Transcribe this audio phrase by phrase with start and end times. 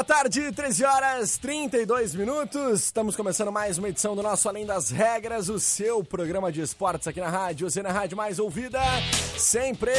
[0.00, 2.84] Boa tarde, 13 horas 32 minutos.
[2.84, 7.06] Estamos começando mais uma edição do nosso Além das Regras, o seu programa de esportes
[7.06, 8.80] aqui na rádio, você na rádio mais ouvida,
[9.36, 9.92] sempre.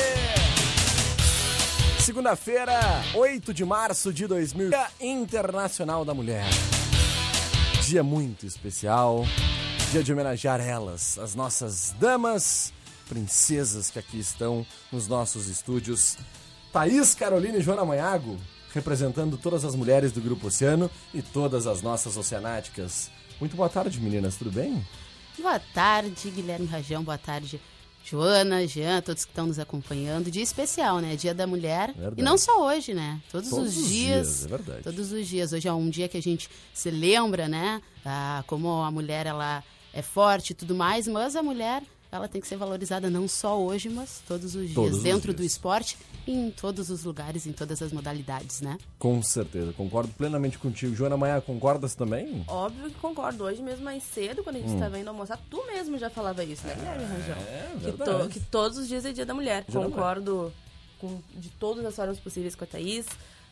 [1.99, 2.73] Segunda-feira,
[3.13, 6.45] 8 de março de 2000, Dia Internacional da Mulher.
[7.83, 9.23] Dia muito especial,
[9.91, 12.73] dia de homenagear elas, as nossas damas,
[13.07, 16.17] princesas que aqui estão nos nossos estúdios.
[16.73, 18.39] Thaís Carolina e Joana Manhago,
[18.73, 23.11] representando todas as mulheres do Grupo Oceano e todas as nossas oceanáticas.
[23.39, 24.85] Muito boa tarde, meninas, tudo bem?
[25.39, 27.59] Boa tarde, Guilherme Rajão, boa tarde,
[28.03, 30.29] Joana, Jean, todos que estão nos acompanhando.
[30.31, 31.15] Dia especial, né?
[31.15, 31.93] Dia da Mulher.
[31.93, 32.15] Verdade.
[32.19, 33.21] E não só hoje, né?
[33.31, 34.27] Todos, Todos os os dias.
[34.27, 34.83] dias, é verdade.
[34.83, 35.53] Todos os dias.
[35.53, 37.81] Hoje é um dia que a gente se lembra, né?
[38.05, 42.41] Ah, como a mulher, ela é forte e tudo mais, mas a mulher, ela tem
[42.41, 44.73] que ser valorizada não só hoje, mas todos os dias.
[44.75, 45.53] Todos os dentro do dias.
[45.53, 48.77] esporte e em todos os lugares, em todas as modalidades, né?
[48.99, 50.93] Com certeza, concordo plenamente contigo.
[50.93, 52.43] Joana Manhago, concordas também?
[52.47, 53.43] Óbvio que concordo.
[53.43, 56.65] Hoje mesmo mais cedo, quando a gente estava indo almoçar, tu mesmo já falava isso,
[56.67, 57.35] né, Guilherme Rangel?
[57.35, 58.29] é que, verdade.
[58.29, 59.63] que todos os dias é dia da mulher.
[59.67, 60.51] Dia da concordo
[60.99, 63.05] com de todas as formas possíveis com a Thaís.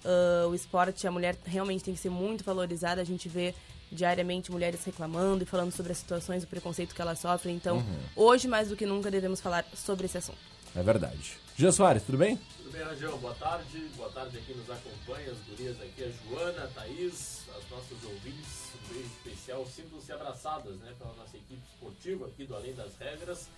[0.04, 3.02] Ah, o esporte, a mulher realmente tem que ser muito valorizada.
[3.02, 3.54] A gente vê
[3.92, 7.56] diariamente mulheres reclamando e falando sobre as situações, o preconceito que elas sofrem.
[7.56, 8.00] Então, Uhum.
[8.16, 10.38] hoje mais do que nunca devemos falar sobre esse assunto.
[10.76, 11.38] É verdade.
[11.58, 12.38] Jean Soares, tudo bem?
[12.58, 13.18] Tudo bem, Rangel?
[13.18, 13.80] Boa tarde.
[13.98, 18.04] Boa tarde a quem nos acompanha, as gurias aqui, a Joana, a Thaís, as nossas
[18.04, 18.70] ouvintes.
[18.86, 19.66] Um beijo especial.
[19.66, 23.50] Sintam-se abraçadas né, pela nossa equipe esportiva aqui do Além das Regras.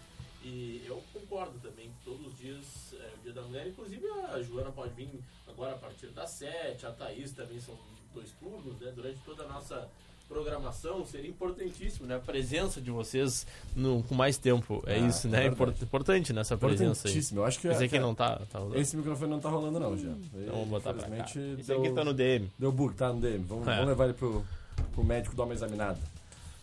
[0.44, 3.68] E eu concordo também que todos os dias é o Dia da Mulher.
[3.68, 4.03] Inclusive
[4.34, 5.09] a Joana pode vir
[5.47, 7.78] agora a partir das 7, a Thaís também são
[8.14, 8.91] dois turnos, né?
[8.96, 9.88] Durante toda a nossa
[10.31, 12.16] programação seria importantíssimo, né?
[12.16, 14.81] A presença de vocês no, com mais tempo.
[14.88, 15.38] É Ah, isso, é né?
[15.42, 15.56] verdade.
[15.62, 17.12] Import- importante nessa presença aí.
[17.12, 17.40] Importantíssimo.
[17.42, 19.97] Eu acho que Esse é- aqui não tá, tá esse microfone não tá rolando não,
[19.97, 20.16] Jean.
[20.34, 21.25] Então vamos botar pra cá.
[21.59, 22.50] Esse aqui tá no DM.
[22.58, 23.44] Deu bug, tá no DM.
[23.44, 23.72] Vamos, É.
[23.75, 24.46] vamos levar ele pro,
[24.94, 25.97] pro médico dar uma examinada.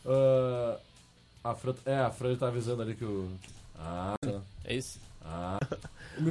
[0.06, 0.78] Ah,
[1.44, 3.30] a Fran, é, a Fran tá avisando ali que o...
[3.78, 4.14] Ah,
[4.64, 4.98] É isso?
[5.24, 5.58] ah.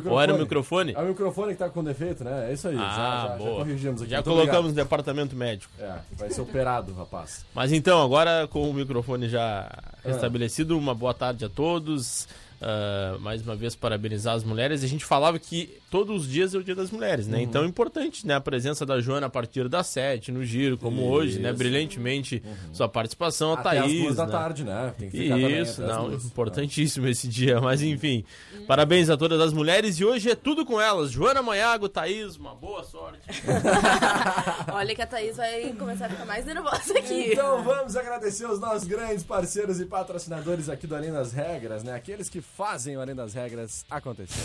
[0.05, 0.93] Ou era o microfone?
[0.95, 2.49] É o microfone que tá com defeito, né?
[2.49, 2.75] É isso aí.
[2.75, 3.55] já, Ah, já, já boa.
[3.57, 4.11] corrigimos aqui.
[4.11, 4.75] Já Muito colocamos obrigado.
[4.75, 5.71] no departamento médico.
[5.79, 7.45] É, vai ser operado, rapaz.
[7.53, 9.69] Mas então, agora com o microfone já
[10.03, 10.09] É.
[10.11, 12.27] restabelecido, uma boa tarde a todos.
[12.61, 14.83] Ah, mais uma vez parabenizar as mulheres.
[14.83, 17.31] A gente falava que todos os dias é o Dia das Mulheres, Uhum.
[17.33, 17.41] né?
[17.41, 21.03] Então é importante, né, a presença da Joana a partir das sete no giro, como
[21.07, 21.49] hoje, né?
[21.49, 21.51] Isso.
[21.51, 21.57] Uhum.
[21.57, 24.01] Brilhantemente sua participação, a Até as Thaís.
[24.03, 24.31] duas da né?
[24.31, 24.93] tarde, né?
[24.97, 26.25] Tem que ficar Isso, não, duas.
[26.25, 28.23] importantíssimo esse dia, mas enfim.
[28.67, 31.11] Parabéns a todas as mulheres e hoje é tudo com elas.
[31.11, 33.19] Joana Manhago, Thaís, uma boa sorte.
[34.73, 37.31] Olha que a Thaís vai começar a ficar mais nervosa aqui.
[37.33, 41.93] Então vamos agradecer os nossos grandes parceiros e patrocinadores aqui do Além das Regras, né?
[41.93, 44.39] Aqueles que fazem o Além das Regras acontecer.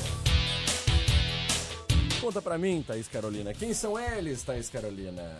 [2.21, 5.39] Conta pra mim, Thaís Carolina, quem são eles, Thaís Carolina?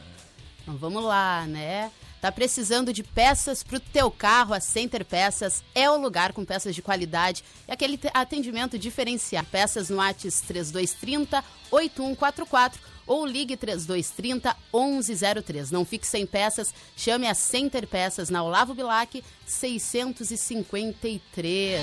[0.63, 1.91] Então vamos lá, né?
[2.21, 4.53] Tá precisando de peças pro teu carro?
[4.55, 9.49] A Center Peças é o lugar com peças de qualidade e aquele te- atendimento diferenciado.
[9.51, 15.73] Peças no Whats 3230 8144 ou ligue 3230 1103.
[15.73, 21.81] Não fique sem peças, chame a Center Peças na Olavo Bilac 653.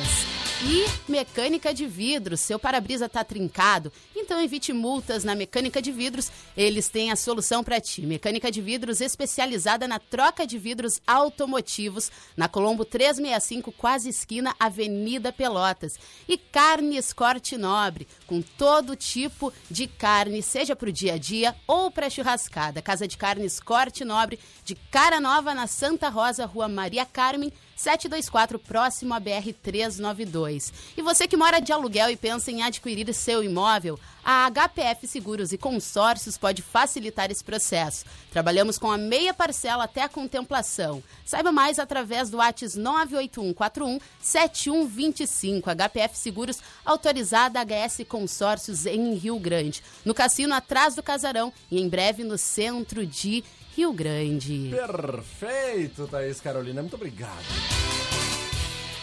[0.62, 3.94] E mecânica de vidros, seu para-brisa tá trincado?
[4.14, 8.02] Então evite multas na mecânica de vidros, eles têm a solução para ti.
[8.02, 15.32] Mecânica de vidros especializada na troca de vidros automotivos, na Colombo 365, quase esquina, Avenida
[15.32, 15.98] Pelotas.
[16.28, 21.56] E carnes corte nobre, com todo tipo de carne, seja para o dia a dia
[21.66, 22.82] ou para churrascada.
[22.82, 28.60] Casa de Carnes Corte Nobre, de Cara Nova, na Santa Rosa, Rua Maria Carmen, 724,
[28.60, 30.74] próximo à BR-392.
[30.98, 35.54] E você que mora de aluguel e pensa em adquirir seu imóvel, A HPF Seguros
[35.54, 38.04] e Consórcios pode facilitar esse processo.
[38.32, 41.02] Trabalhamos com a meia parcela até a contemplação.
[41.26, 45.70] Saiba mais através do WhatsApp 98141 7125.
[45.70, 49.82] HPF Seguros, autorizada HS Consórcios em Rio Grande.
[50.04, 53.42] No cassino atrás do casarão e em breve no centro de
[53.76, 54.70] Rio Grande.
[54.70, 56.82] Perfeito, Thaís Carolina.
[56.82, 57.46] Muito obrigado.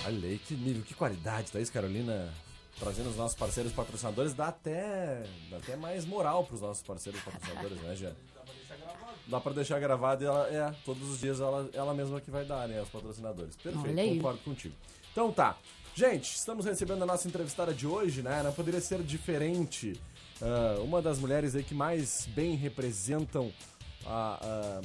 [0.04, 2.32] Olha aí, que nível, que qualidade, Thaís Carolina.
[2.78, 7.22] Trazendo os nossos parceiros patrocinadores, dá até, dá até mais moral para os nossos parceiros
[7.22, 8.14] patrocinadores, né, Jean?
[9.26, 12.44] Dá para deixar gravado e ela, é, todos os dias ela, ela mesma que vai
[12.44, 13.56] dar, né, os patrocinadores.
[13.56, 14.74] Perfeito, concordo contigo.
[15.10, 15.56] Então tá.
[15.94, 18.42] Gente, estamos recebendo a nossa entrevistada de hoje, né?
[18.42, 19.98] Não poderia ser diferente.
[20.42, 23.50] Uh, uma das mulheres aí que mais bem representam
[24.06, 24.80] a, a,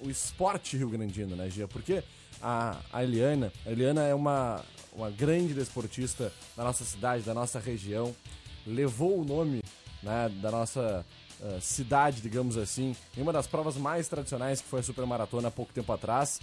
[0.00, 1.66] o esporte rio-grandino, né, Gia?
[1.68, 2.02] Porque
[2.42, 7.58] a, a Eliana, a Eliana é uma, uma grande desportista da nossa cidade, da nossa
[7.58, 8.14] região,
[8.66, 9.62] levou o nome
[10.02, 11.04] né, da nossa
[11.40, 15.50] uh, cidade, digamos assim, em uma das provas mais tradicionais que foi a Supermaratona há
[15.50, 16.40] pouco tempo atrás.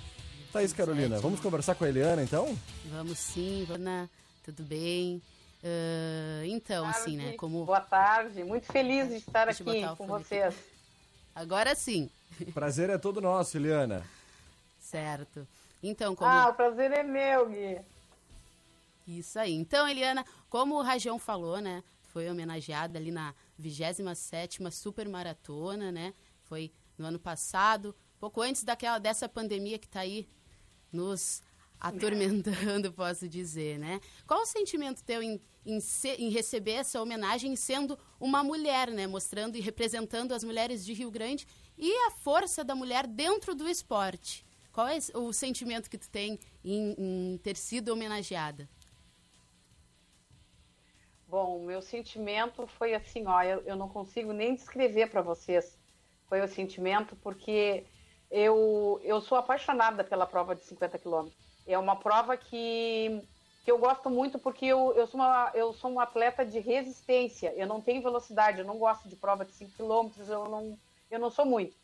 [0.51, 2.55] Thaís Carolina, vamos conversar com a Eliana então?
[2.85, 3.67] Vamos sim,
[4.43, 5.21] tudo bem?
[5.63, 7.33] Uh, então, assim, né?
[7.33, 7.65] Como...
[7.65, 10.53] Boa tarde, muito feliz de estar Deixa aqui com vocês.
[10.53, 10.72] Aqui.
[11.35, 12.09] Agora sim.
[12.53, 14.05] Prazer é todo nosso, Eliana.
[14.79, 15.47] Certo.
[15.81, 16.29] Então, como...
[16.29, 17.79] Ah, o prazer é meu, Gui.
[19.07, 19.53] Isso aí.
[19.53, 21.83] Então, Eliana, como o Rajão falou, né?
[22.13, 26.13] Foi homenageada ali na 27ª Super Maratona, né?
[26.43, 30.27] Foi no ano passado, pouco antes daquela dessa pandemia que está aí
[30.91, 31.41] nos
[31.83, 33.99] atormentando, posso dizer, né?
[34.25, 35.79] Qual o sentimento teu em, em,
[36.17, 39.05] em, receber essa homenagem sendo uma mulher, né?
[39.05, 41.45] Mostrando e representando as mulheres de Rio Grande
[41.77, 44.45] e a força da mulher dentro do esporte.
[44.71, 48.67] Qual é o sentimento que tu tem em, em ter sido homenageada?
[51.27, 55.77] Bom, meu sentimento foi assim, ó, eu, eu não consigo nem descrever para vocês.
[56.29, 57.85] Foi o sentimento porque
[58.31, 61.42] eu, eu sou apaixonada pela prova de 50 quilômetros.
[61.65, 63.21] É uma prova que,
[63.63, 67.53] que eu gosto muito porque eu, eu, sou uma, eu sou um atleta de resistência.
[67.55, 70.77] Eu não tenho velocidade, eu não gosto de prova de 5 km, eu não,
[71.09, 71.75] eu não sou muito.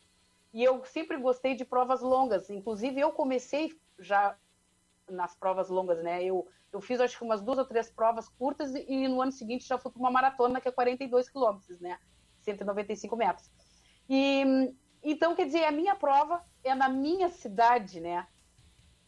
[0.53, 2.49] E eu sempre gostei de provas longas.
[2.49, 4.35] Inclusive, eu comecei já
[5.09, 6.23] nas provas longas, né?
[6.23, 9.67] Eu, eu fiz acho que umas duas ou três provas curtas e no ano seguinte
[9.67, 11.97] já fui para uma maratona que é 42 quilômetros, né?
[12.41, 13.49] 195 metros.
[14.09, 14.73] E
[15.03, 18.27] então, quer dizer, a minha prova é na minha cidade, né?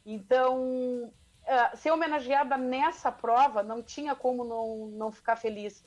[0.06, 5.86] Então, uh, ser homenageada nessa prova não tinha como não, não ficar feliz.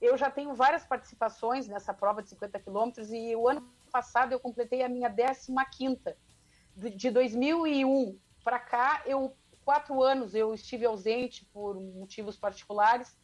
[0.00, 4.40] Eu já tenho várias participações nessa prova de 50 quilômetros e o ano passado eu
[4.40, 6.14] completei a minha 15ª.
[6.76, 13.16] De 2001 para cá, eu quatro anos eu estive ausente por motivos particulares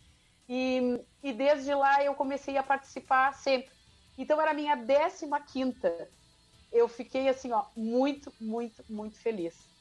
[0.49, 3.71] e, e desde lá eu comecei a participar sempre.
[4.19, 6.09] Então era a minha 15ª.
[6.73, 9.72] Eu fiquei assim, ó, muito, muito, muito feliz.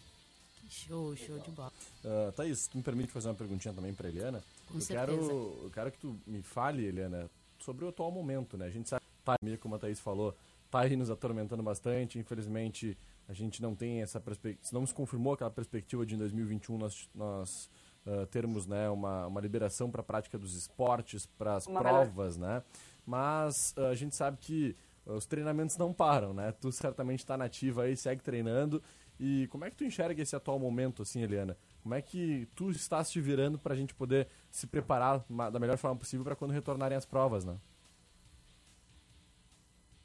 [0.72, 1.72] Show, show de bola.
[2.04, 4.42] Uh, Thaís, tu me permite fazer uma perguntinha também para Eliana?
[4.70, 5.18] Com eu certeza.
[5.18, 7.30] Quero, eu quero que tu me fale, Eliana,
[7.60, 8.68] sobre o atual momento, né?
[8.68, 9.02] A gente sabe
[9.44, 10.34] que, como a Thaís falou,
[10.70, 12.18] tá aí nos atormentando bastante.
[12.18, 12.98] Infelizmente,
[13.28, 17.10] a gente não tem essa perspectiva, não se confirmou aquela perspectiva de em 2021 nós,
[17.14, 17.70] nós
[18.06, 22.64] uh, termos né, uma, uma liberação para a prática dos esportes, para as provas, né?
[23.06, 24.74] Mas uh, a gente sabe que
[25.06, 26.54] os treinamentos não param, né?
[26.54, 28.82] Tu certamente está nativa aí, segue treinando
[29.24, 31.56] e como é que tu enxerga esse atual momento, assim, Eliana?
[31.84, 35.78] Como é que tu estás te virando para a gente poder se preparar da melhor
[35.78, 37.56] forma possível para quando retornarem as provas, né?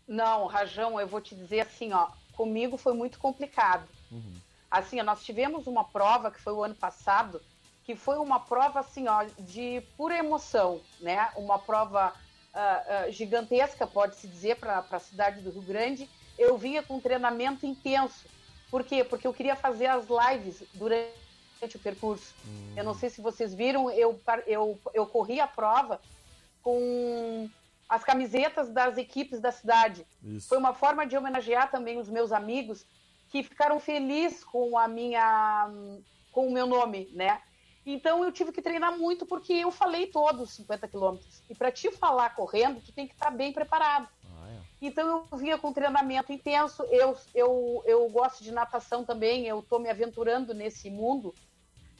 [0.07, 3.89] Não, Rajão, eu vou te dizer assim, ó, comigo foi muito complicado.
[4.13, 4.35] Uhum.
[4.71, 7.41] Assim, ó, nós tivemos uma prova que foi o ano passado,
[7.85, 11.31] que foi uma prova assim, ó, de pura emoção, né?
[11.37, 16.07] Uma prova uh, uh, gigantesca, pode-se dizer, para a cidade do Rio Grande.
[16.39, 18.36] Eu vinha com um treinamento intenso
[18.71, 19.05] por quê?
[19.05, 22.35] Porque eu queria fazer as lives durante o percurso.
[22.47, 22.75] Hum.
[22.77, 26.01] Eu não sei se vocês viram, eu, eu, eu corri a prova
[26.63, 27.49] com
[27.89, 30.07] as camisetas das equipes da cidade.
[30.23, 30.49] Isso.
[30.49, 32.85] Foi uma forma de homenagear também os meus amigos
[33.29, 35.71] que ficaram felizes com a minha
[36.33, 37.41] com o meu nome, né?
[37.85, 41.43] Então eu tive que treinar muito porque eu falei todos 50 quilômetros.
[41.49, 44.09] E para te falar correndo, tu tem que estar bem preparado.
[44.81, 46.83] Então eu vinha com treinamento intenso.
[46.85, 49.47] Eu, eu, eu gosto de natação também.
[49.47, 51.35] Eu estou me aventurando nesse mundo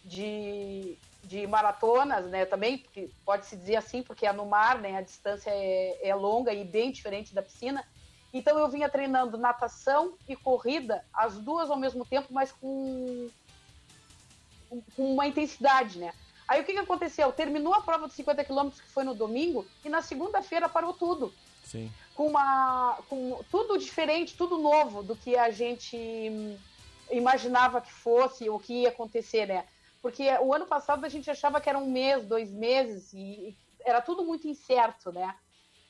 [0.05, 2.45] de, de maratonas, né?
[2.45, 2.85] Também
[3.25, 4.97] pode se dizer assim, porque é no mar, né?
[4.97, 7.85] A distância é, é longa e bem diferente da piscina.
[8.33, 13.31] Então eu vinha treinando natação e corrida, as duas ao mesmo tempo, mas com,
[14.69, 16.13] com uma intensidade, né?
[16.47, 17.33] Aí o que, que aconteceu?
[17.33, 21.33] Terminou a prova dos 50 quilômetros, que foi no domingo, e na segunda-feira parou tudo.
[21.67, 21.93] Sim.
[22.15, 22.99] Com uma.
[23.09, 25.97] com tudo diferente, tudo novo do que a gente
[27.11, 29.67] imaginava que fosse, o que ia acontecer, né?
[30.01, 34.01] Porque o ano passado a gente achava que era um mês, dois meses, e era
[34.01, 35.35] tudo muito incerto, né?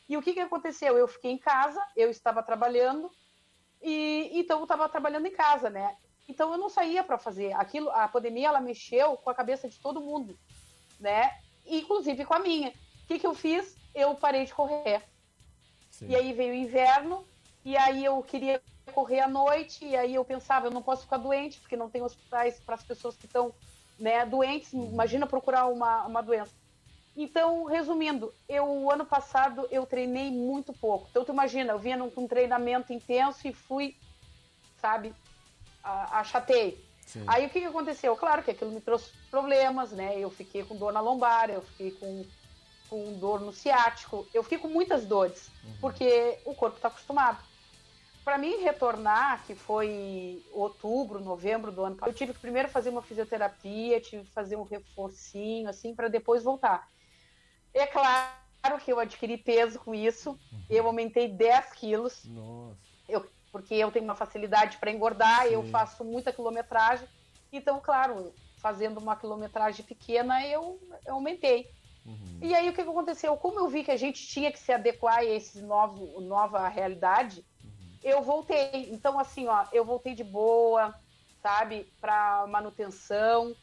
[0.08, 0.96] E o que, que aconteceu?
[0.96, 3.10] Eu fiquei em casa, eu estava trabalhando,
[3.82, 5.94] e então eu estava trabalhando em casa, né?
[6.26, 7.90] Então eu não saía para fazer aquilo.
[7.90, 10.38] A pandemia ela mexeu com a cabeça de todo mundo,
[10.98, 11.38] né?
[11.66, 12.70] Inclusive com a minha.
[12.70, 13.76] O que, que eu fiz?
[13.94, 15.02] Eu parei de correr.
[15.98, 16.08] Sim.
[16.08, 17.26] E aí veio o inverno,
[17.64, 18.60] e aí eu queria
[18.92, 22.02] correr à noite, e aí eu pensava, eu não posso ficar doente, porque não tem
[22.02, 23.54] hospitais para as pessoas que estão
[23.98, 24.72] né, doentes.
[24.72, 24.92] Uhum.
[24.92, 26.52] Imagina procurar uma, uma doença.
[27.16, 31.08] Então, resumindo, eu o ano passado eu treinei muito pouco.
[31.10, 33.96] Então, tu imagina, eu vinha num, um treinamento intenso e fui,
[34.78, 35.14] sabe,
[35.82, 36.84] achatei.
[37.06, 37.24] Sim.
[37.26, 38.14] Aí o que, que aconteceu?
[38.16, 40.18] Claro que aquilo me trouxe problemas, né?
[40.18, 42.26] Eu fiquei com dor na lombar, eu fiquei com,
[42.88, 45.76] com dor no ciático, eu fiquei com muitas dores, uhum.
[45.80, 47.38] porque o corpo está acostumado.
[48.24, 52.90] Para mim retornar, que foi outubro, novembro do ano passado, eu tive que primeiro fazer
[52.90, 56.88] uma fisioterapia, tive que fazer um reforcinho, assim, para depois voltar.
[57.72, 60.64] É claro que eu adquiri peso com isso, uhum.
[60.68, 62.24] eu aumentei 10 quilos.
[62.24, 62.76] Nossa.
[63.08, 63.24] Eu
[63.56, 65.54] porque eu tenho uma facilidade para engordar, Sim.
[65.54, 67.08] eu faço muita quilometragem.
[67.50, 71.70] Então, claro, fazendo uma quilometragem pequena, eu, eu aumentei.
[72.06, 72.38] Uhum.
[72.40, 73.36] E aí o que, aconteceu?
[73.36, 77.98] Como eu vi que a gente tinha que se adequar a essa nova realidade, uhum.
[78.02, 78.90] eu voltei.
[78.92, 80.94] Então, assim, ó, eu voltei de boa,
[81.42, 83.54] sabe, para manutenção.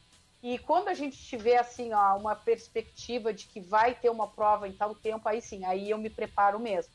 [0.42, 4.68] E quando a gente tiver assim, ó, uma perspectiva de que vai ter uma prova
[4.68, 6.92] em tal tempo, aí sim, aí eu me preparo mesmo.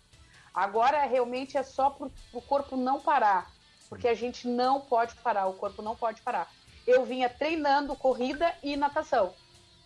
[0.54, 3.52] Agora realmente é só para o corpo não parar,
[3.88, 6.52] porque a gente não pode parar, o corpo não pode parar.
[6.86, 9.34] Eu vinha treinando corrida e natação.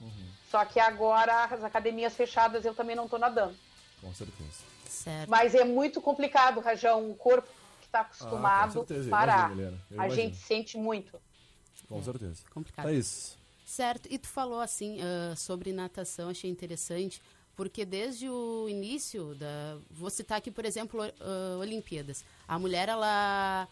[0.01, 0.32] Uhum.
[0.53, 3.55] Só que agora as academias fechadas eu também não estou nadando.
[3.99, 4.59] Com certeza.
[4.87, 5.27] Certo.
[5.27, 9.51] Mas é muito complicado, Rajão, um corpo que está acostumado ah, a parar.
[9.51, 11.19] Imagino, a gente sente muito.
[11.89, 12.43] Com certeza.
[12.53, 12.87] Complicado.
[12.87, 13.35] É isso.
[13.65, 14.07] Certo.
[14.11, 17.19] E tu falou assim uh, sobre natação, achei interessante
[17.55, 23.67] porque desde o início da vou citar aqui por exemplo uh, Olimpíadas a mulher ela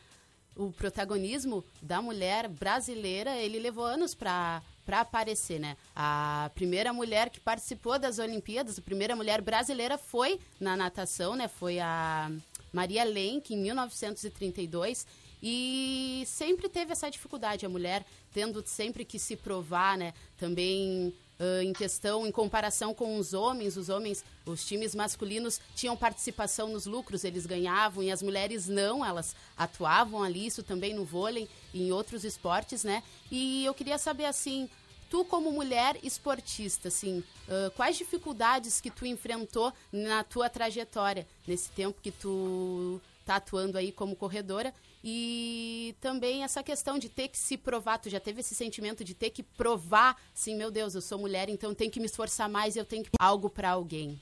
[0.56, 5.78] o protagonismo da mulher brasileira ele levou anos para para aparecer né?
[5.96, 11.48] A primeira mulher que participou das Olimpíadas a primeira mulher brasileira foi na natação né?
[11.48, 12.32] Foi a
[12.72, 15.06] Maria Lenk em 1932
[15.44, 20.14] e sempre teve essa dificuldade a mulher tendo sempre que se provar né?
[20.38, 25.98] Também uh, em questão, em comparação com os homens, os homens, os times masculinos tinham
[25.98, 31.04] participação nos lucros, eles ganhavam, e as mulheres não, elas atuavam ali, isso também no
[31.04, 33.02] vôlei e em outros esportes, né?
[33.32, 34.70] E eu queria saber, assim,
[35.10, 41.72] tu como mulher esportista, assim, uh, quais dificuldades que tu enfrentou na tua trajetória, nesse
[41.72, 47.38] tempo que tu tá atuando aí como corredora e também essa questão de ter que
[47.38, 51.02] se provar, tu já teve esse sentimento de ter que provar, sim, meu Deus, eu
[51.02, 54.22] sou mulher, então tenho que me esforçar mais, eu tenho que algo para alguém.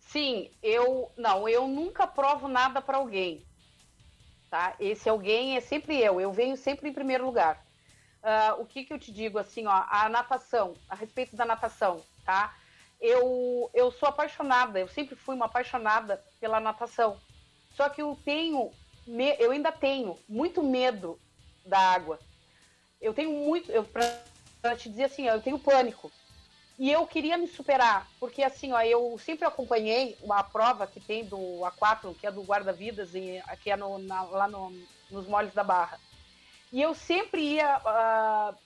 [0.00, 3.44] Sim, eu não, eu nunca provo nada para alguém,
[4.50, 4.76] tá?
[4.78, 7.64] Esse alguém é sempre eu, eu venho sempre em primeiro lugar.
[8.22, 12.02] Uh, o que que eu te digo assim, ó, a natação, a respeito da natação,
[12.24, 12.54] tá?
[13.00, 17.18] Eu eu sou apaixonada, eu sempre fui uma apaixonada pela natação.
[17.76, 18.72] Só que eu tenho,
[19.38, 21.20] eu ainda tenho muito medo
[21.64, 22.18] da água.
[23.00, 26.10] Eu tenho muito, eu para te dizer assim, eu tenho pânico.
[26.78, 31.24] E eu queria me superar, porque assim, ó, eu sempre acompanhei uma prova que tem
[31.24, 33.10] do A4, que é do guarda-vidas,
[33.62, 34.70] que é no, na, lá no,
[35.10, 35.98] nos moles da Barra.
[36.70, 38.56] E eu sempre ia, uh,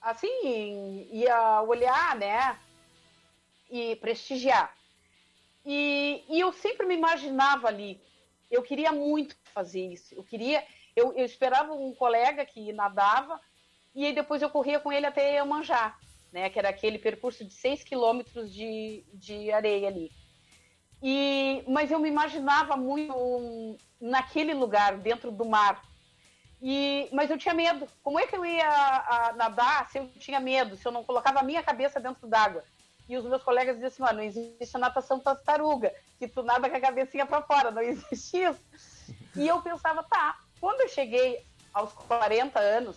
[0.00, 2.58] assim, ia olhar, né,
[3.70, 4.74] e prestigiar.
[5.64, 8.00] E, e eu sempre me imaginava ali.
[8.50, 10.14] Eu queria muito fazer isso.
[10.14, 13.40] Eu queria, eu, eu esperava um colega que nadava
[13.94, 15.96] e aí depois eu corria com ele até Iemanjá,
[16.32, 16.50] né?
[16.50, 20.10] Que era aquele percurso de 6 quilômetros de, de areia ali.
[21.02, 25.82] E, mas eu me imaginava muito naquele lugar, dentro do mar.
[26.60, 27.86] E, mas eu tinha medo.
[28.02, 31.40] Como é que eu ia a, nadar se eu tinha medo, se eu não colocava
[31.40, 32.64] a minha cabeça dentro d'água?
[33.08, 36.68] E os meus colegas diziam assim, ó, não existe a natação tartaruga, que tu nada
[36.68, 38.60] com a cabecinha para fora, não existe isso.
[39.36, 42.96] E eu pensava, tá, quando eu cheguei aos 40 anos,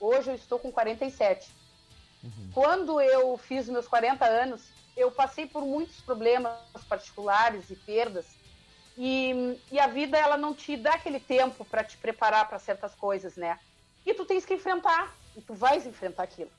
[0.00, 1.50] hoje eu estou com 47.
[2.22, 2.50] Uhum.
[2.52, 8.26] Quando eu fiz meus 40 anos, eu passei por muitos problemas particulares e perdas.
[8.96, 12.94] E, e a vida, ela não te dá aquele tempo para te preparar para certas
[12.96, 13.58] coisas, né?
[14.04, 15.14] E tu tens que enfrentar.
[15.36, 16.50] e tu vais enfrentar aquilo.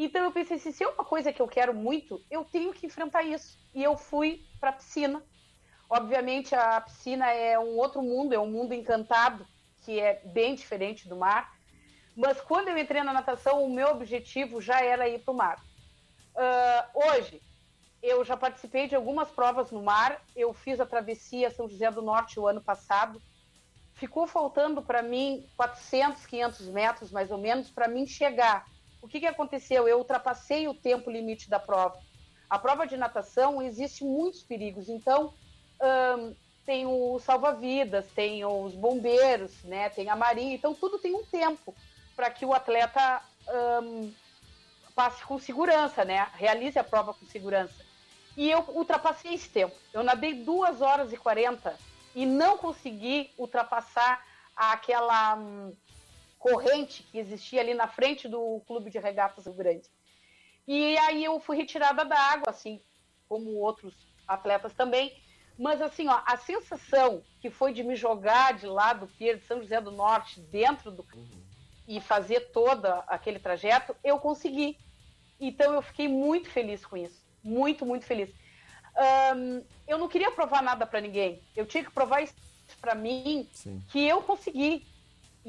[0.00, 2.86] Então eu pensei assim, se é uma coisa que eu quero muito, eu tenho que
[2.86, 3.58] enfrentar isso.
[3.74, 5.20] E eu fui para a piscina.
[5.90, 9.44] Obviamente a piscina é um outro mundo, é um mundo encantado,
[9.80, 11.52] que é bem diferente do mar.
[12.16, 15.60] Mas quando eu entrei na natação, o meu objetivo já era ir para o mar.
[16.36, 17.42] Uh, hoje,
[18.00, 20.22] eu já participei de algumas provas no mar.
[20.36, 23.20] Eu fiz a travessia São José do Norte o ano passado.
[23.94, 28.64] Ficou faltando para mim 400, 500 metros, mais ou menos, para mim chegar
[29.00, 29.88] o que, que aconteceu?
[29.88, 31.98] Eu ultrapassei o tempo limite da prova.
[32.48, 35.34] A prova de natação existe muitos perigos, então
[36.64, 41.74] tem o salva-vidas, tem os bombeiros, né, tem a marinha, então tudo tem um tempo
[42.16, 43.22] para que o atleta
[44.94, 47.86] passe com segurança, né, realize a prova com segurança.
[48.36, 49.74] E eu ultrapassei esse tempo.
[49.92, 51.76] Eu nadei 2 horas e 40
[52.14, 54.24] e não consegui ultrapassar
[54.54, 55.74] aquela hum,
[56.38, 59.88] corrente que existia ali na frente do Clube de Regatas Rio Grande.
[60.66, 62.80] E aí eu fui retirada da água, assim,
[63.28, 63.94] como outros
[64.26, 65.16] atletas também.
[65.58, 69.44] Mas assim, ó, a sensação que foi de me jogar de lá do Pier de
[69.44, 71.42] São José do Norte dentro do uhum.
[71.88, 74.78] e fazer todo aquele trajeto, eu consegui.
[75.40, 78.30] Então eu fiquei muito feliz com isso, muito, muito feliz.
[79.34, 81.42] Um, eu não queria provar nada para ninguém.
[81.56, 82.34] Eu tinha que provar isso
[82.80, 83.82] para mim Sim.
[83.90, 84.86] que eu consegui,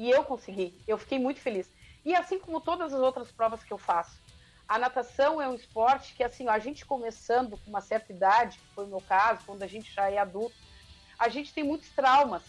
[0.00, 0.74] e eu consegui.
[0.88, 1.70] Eu fiquei muito feliz.
[2.06, 4.18] E assim como todas as outras provas que eu faço.
[4.66, 8.58] A natação é um esporte que, assim, ó, a gente começando com uma certa idade,
[8.58, 10.56] que foi o meu caso, quando a gente já é adulto,
[11.18, 12.42] a gente tem muitos traumas.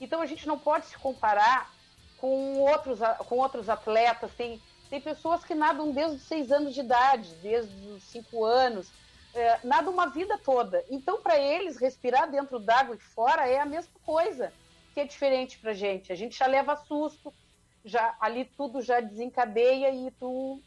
[0.00, 1.72] Então a gente não pode se comparar
[2.18, 2.98] com outros,
[3.28, 4.32] com outros atletas.
[4.34, 4.60] Tem,
[4.90, 8.90] tem pessoas que nadam desde os seis anos de idade, desde os cinco anos,
[9.32, 10.84] é, nadam uma vida toda.
[10.90, 14.52] Então, para eles, respirar dentro d'água e fora é a mesma coisa
[14.96, 16.10] que é diferente pra gente.
[16.10, 17.30] A gente já leva susto,
[17.84, 20.58] já ali tudo já desencadeia e tu,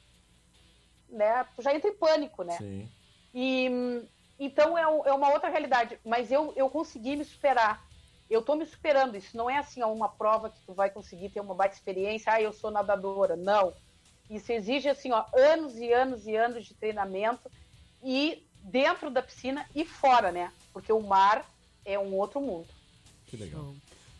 [1.09, 2.55] né, tu já entra em pânico, né?
[2.55, 2.87] Sim.
[3.33, 4.07] E
[4.39, 7.83] então é, é uma outra realidade, mas eu, eu consegui me superar.
[8.29, 9.17] Eu tô me superando.
[9.17, 12.39] Isso não é assim, uma prova que tu vai conseguir ter uma baita experiência, ah,
[12.39, 13.35] eu sou nadadora.
[13.35, 13.73] Não.
[14.29, 17.49] Isso exige assim, ó, anos e anos e anos de treinamento
[18.03, 20.53] e dentro da piscina e fora, né?
[20.71, 21.43] Porque o mar
[21.83, 22.67] é um outro mundo.
[23.25, 23.73] Que legal.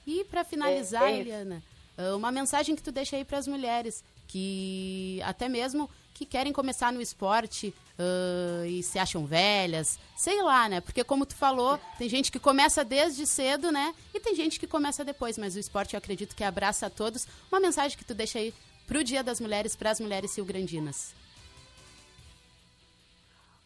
[0.06, 1.64] E para finalizar, é, é Eliana,
[1.98, 6.54] ah, uma mensagem que tu deixa aí para as mulheres que até mesmo que querem
[6.54, 10.82] começar no esporte uh, e se acham velhas, sei lá, né?
[10.82, 13.96] Porque como tu falou, tem gente que começa desde cedo, né?
[14.14, 17.28] E tem gente que começa depois, mas o esporte eu acredito que abraça a todos.
[17.52, 18.54] Uma mensagem que tu deixa aí
[18.86, 21.16] pro Dia das Mulheres, para as mulheres rio-grandinas.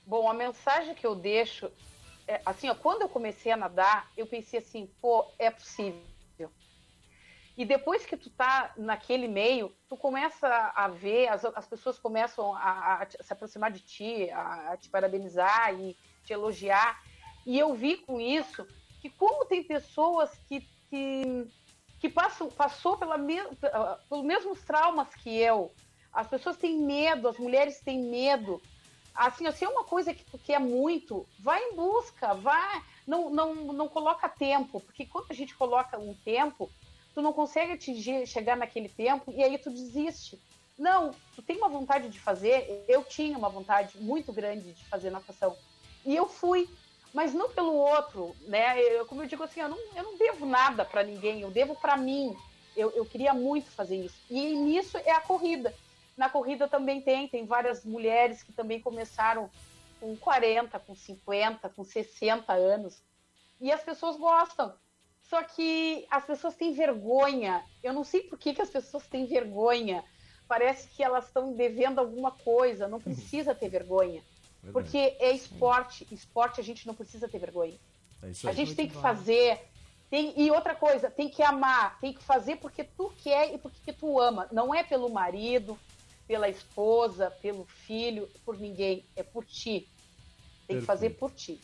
[0.05, 1.69] Bom, a mensagem que eu deixo
[2.27, 5.99] é, assim, ó, quando eu comecei a nadar, eu pensei assim, pô, é possível
[7.55, 12.53] e depois que tu tá naquele meio, tu começa a ver, as, as pessoas começam
[12.55, 16.99] a, a, se aproximar de ti, a, a, te parabenizar e te elogiar.
[17.45, 18.65] E eu vi com isso
[18.99, 21.47] que como tem pessoas que, que,
[21.99, 23.39] que passam, passou pela me,
[24.09, 25.71] pelos mesmos traumas que eu.
[26.11, 28.59] As pessoas têm medo, as mulheres têm medo.
[29.13, 33.55] Assim, se é uma coisa que tu quer muito, vai em busca, vai, não, não,
[33.55, 36.69] não coloca tempo, porque quando a gente coloca um tempo,
[37.13, 40.39] tu não consegue atingir, chegar naquele tempo e aí tu desiste.
[40.77, 45.11] Não, tu tem uma vontade de fazer, eu tinha uma vontade muito grande de fazer
[45.11, 45.55] natação.
[46.05, 46.67] E eu fui,
[47.13, 48.81] mas não pelo outro, né?
[48.81, 51.75] Eu, como eu digo assim, eu não, eu não devo nada para ninguém, eu devo
[51.75, 52.35] para mim.
[52.75, 54.15] Eu, eu queria muito fazer isso.
[54.29, 55.73] E nisso é a corrida.
[56.17, 59.49] Na corrida também tem, tem várias mulheres que também começaram
[60.03, 63.01] com 40, com 50, com 60 anos.
[63.61, 64.73] E as pessoas gostam.
[65.21, 67.63] Só que as pessoas têm vergonha.
[67.81, 70.03] Eu não sei por que, que as pessoas têm vergonha.
[70.45, 72.85] Parece que elas estão devendo alguma coisa.
[72.85, 74.21] Não precisa ter vergonha.
[74.61, 74.73] Verdade.
[74.73, 76.05] Porque é esporte.
[76.11, 77.79] Esporte a gente não precisa ter vergonha.
[78.21, 79.69] É a gente tem que fazer.
[80.09, 83.91] Tem, e outra coisa, tem que amar, tem que fazer porque tu quer e porque
[83.91, 84.47] tu ama.
[84.51, 85.79] Não é pelo marido,
[86.27, 89.05] pela esposa, pelo filho, por ninguém.
[89.15, 89.89] É por ti.
[90.73, 90.81] Tem Perfeito.
[90.81, 91.59] que fazer por ti.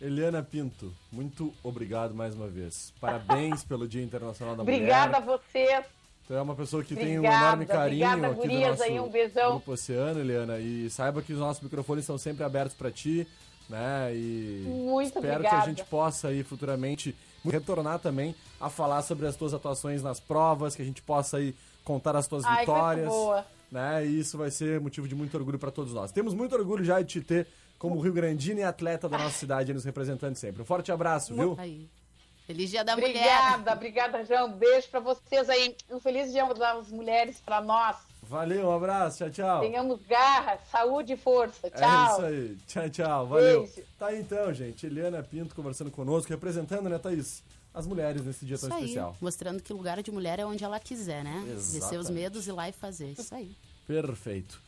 [0.00, 2.92] Eliana Pinto, muito obrigado mais uma vez.
[3.00, 5.18] Parabéns pelo Dia Internacional da Obrigada Mulher.
[5.18, 5.84] Obrigada a você.
[6.26, 9.00] Tu é uma pessoa que Obrigada, tem um enorme carinho Obrigada, aqui do nosso aí,
[9.00, 9.50] um beijão.
[9.50, 10.58] grupo Oceano, Eliana.
[10.58, 13.26] E saiba que os nossos microfones estão sempre abertos para ti,
[13.68, 14.14] né?
[14.14, 15.48] E muito espero obrigada.
[15.48, 20.20] que a gente possa aí futuramente retornar também a falar sobre as tuas atuações nas
[20.20, 23.08] provas, que a gente possa aí contar as tuas Ai, vitórias.
[23.08, 23.44] Boa.
[23.70, 24.06] Né?
[24.06, 26.12] E isso vai ser motivo de muito orgulho para todos nós.
[26.12, 27.46] Temos muito orgulho já de te ter
[27.80, 30.60] como Rio Grandino e atleta da nossa cidade, nos representando sempre.
[30.60, 31.56] Um forte abraço, viu?
[31.58, 31.88] Aí.
[32.46, 33.32] Feliz Dia da obrigada, Mulher.
[33.38, 34.52] Obrigada, obrigada, João.
[34.52, 35.74] Beijo para vocês aí.
[35.90, 37.96] Um feliz Dia das Mulheres para nós.
[38.22, 39.60] Valeu, um abraço, tchau, tchau.
[39.62, 41.68] Tenhamos garra, saúde e força.
[41.68, 42.12] É Tchau.
[42.12, 42.56] isso aí.
[42.66, 43.26] Tchau, tchau.
[43.28, 43.62] Valeu.
[43.62, 43.82] Beijo.
[43.98, 44.84] Tá aí então, gente.
[44.84, 47.42] Eliana Pinto conversando conosco, representando, né, Thaís?
[47.72, 48.82] As mulheres nesse dia Isso tão aí.
[48.84, 49.16] especial.
[49.22, 51.44] Mostrando que lugar de mulher é onde ela quiser, né?
[51.46, 52.12] Descer os Exatamente.
[52.12, 53.14] medos e ir lá e fazer.
[53.18, 53.56] Isso aí.
[53.86, 54.60] Perfeito.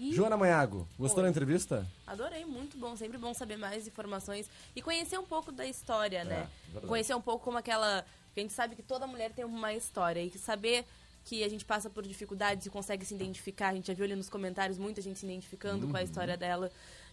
[0.00, 1.24] E Joana Manhago, gostou Oi.
[1.24, 1.86] da entrevista?
[2.06, 2.96] adorei, muito bom.
[2.96, 6.34] Sempre bom saber mais informações e conhecer um pouco da história, né?
[6.34, 6.86] É, verdade.
[6.86, 8.04] Conhecer um pouco como aquela.
[8.26, 10.86] Porque a gente sabe que toda mulher tem uma história e saber
[11.24, 13.68] que a gente passa por dificuldades e consegue se identificar.
[13.68, 15.92] A gente já viu ali nos comentários muita gente se identificando Uhum.
[15.92, 16.70] com a história dela.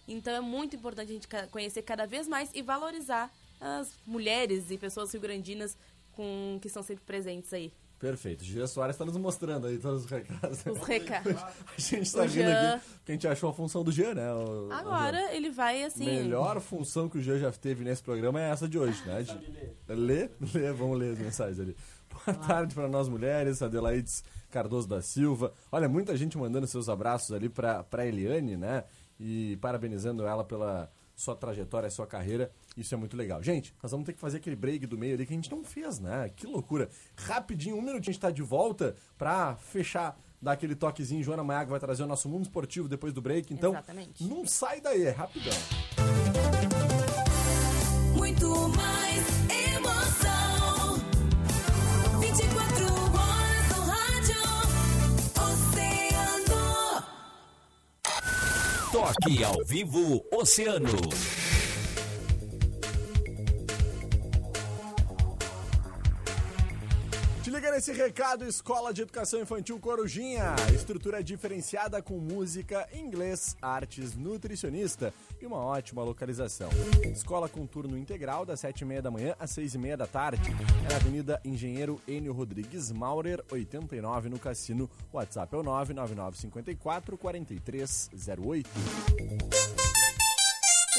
[0.07, 3.29] Então é muito importante a gente conhecer cada vez mais e valorizar
[3.61, 5.77] as mulheres e pessoas rio-grandinas
[6.13, 7.71] com que são sempre presentes aí.
[7.99, 8.43] Perfeito.
[8.45, 10.65] Gia Soares está nos mostrando aí todos os recados.
[10.65, 11.33] Os recados.
[11.77, 12.73] A gente tá O rindo Jean.
[12.75, 14.33] aqui que a gente achou a função do Jean, né?
[14.33, 14.75] o- o Jean.
[14.77, 16.05] Agora ele vai assim.
[16.05, 19.21] Melhor função que o Jean já teve nesse programa é essa de hoje, né?
[19.23, 19.93] De...
[19.93, 21.75] Lê, lê, vamos ler as mensagens ali.
[22.25, 25.53] Boa tarde para nós mulheres, Adelaides Cardoso da Silva.
[25.71, 28.83] Olha, muita gente mandando seus abraços ali para para Eliane, né?
[29.19, 32.49] E parabenizando ela pela sua trajetória, sua carreira.
[32.77, 33.43] Isso é muito legal.
[33.43, 35.63] Gente, nós vamos ter que fazer aquele break do meio ali que a gente não
[35.65, 36.31] fez, né?
[36.33, 36.89] Que loucura.
[37.17, 41.21] Rapidinho, um minutinho a gente tá de volta para fechar, dar aquele toquezinho.
[41.21, 43.53] Joana Maiago vai trazer o nosso mundo esportivo depois do break.
[43.53, 44.23] Então, Exatamente.
[44.23, 45.53] não sai daí, é rapidão.
[48.15, 49.58] Muito mais
[58.91, 60.89] Toque ao vivo Oceano.
[67.79, 70.53] Nesse recado, Escola de Educação Infantil Corujinha.
[70.75, 76.69] Estrutura diferenciada com música, inglês, artes, nutricionista e uma ótima localização.
[77.09, 80.51] Escola com turno integral das 7h30 da manhã às 6h30 da tarde.
[80.85, 84.89] É na Avenida Engenheiro Enio Rodrigues Maurer, 89 no Cassino.
[85.13, 88.69] O WhatsApp é o 99954 4308.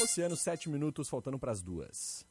[0.01, 2.30] Oceano, 7 minutos, faltando para as duas.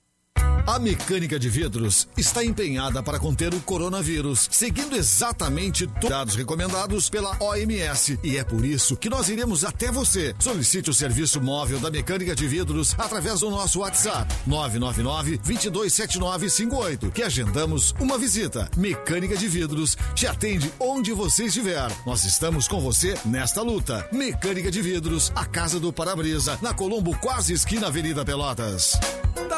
[0.71, 7.11] A mecânica de vidros está empenhada para conter o coronavírus, seguindo exatamente os dados recomendados
[7.11, 8.21] pela OMS.
[8.23, 10.33] E é por isso que nós iremos até você.
[10.39, 17.93] Solicite o serviço móvel da mecânica de vidros através do nosso WhatsApp 999-227958, que agendamos
[17.99, 18.71] uma visita.
[18.77, 21.91] Mecânica de vidros te atende onde você estiver.
[22.07, 24.09] Nós estamos com você nesta luta.
[24.13, 28.97] Mecânica de vidros, a casa do para-brisa, na Colombo, quase esquina Avenida Pelotas.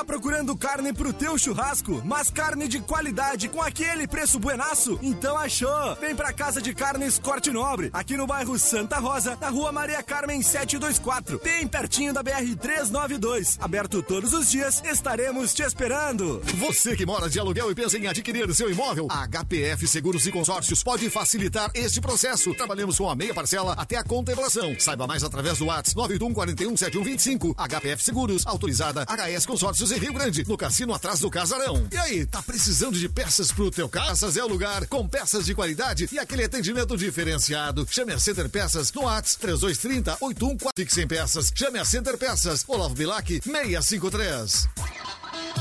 [0.03, 4.99] Tá procurando carne pro teu churrasco, mas carne de qualidade com aquele preço buenaço?
[5.01, 5.95] Então achou!
[6.01, 10.03] Vem pra Casa de Carnes Corte Nobre, aqui no bairro Santa Rosa, na rua Maria
[10.03, 13.59] Carmen 724, bem pertinho da BR 392.
[13.61, 16.43] Aberto todos os dias, estaremos te esperando.
[16.57, 20.33] Você que mora de aluguel e pensa em adquirir seu imóvel, a HPF Seguros e
[20.33, 22.53] Consórcios pode facilitar este processo.
[22.55, 24.75] Trabalhamos com a meia parcela até a contemplação.
[24.81, 27.55] Saiba mais através do WhatsApp 981 41 7125.
[27.55, 31.87] HPF Seguros, autorizada HS Consórcios em Rio Grande, no cassino atrás do Casarão.
[31.91, 35.55] E aí, tá precisando de peças pro teu Caças é o lugar, com peças de
[35.55, 37.87] qualidade e aquele atendimento diferenciado.
[37.91, 40.73] Chame a Center Peças no WhatsApp 3230 814.
[40.77, 41.53] Fique sem peças.
[41.55, 42.65] Chame a Center Peças.
[42.67, 44.69] Olavo Bilac 653.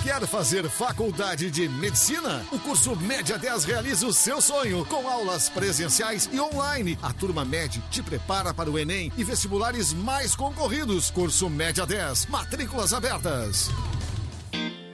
[0.04, 2.44] Quer fazer faculdade de medicina?
[2.52, 6.98] O curso Média 10 realiza o seu sonho com aulas presenciais e online.
[7.04, 11.12] A turma Med te prepara para o Enem e vestibulares mais concorridos.
[11.12, 13.70] Curso Média 10, matrículas abertas.